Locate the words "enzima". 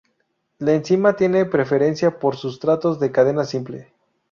0.73-1.15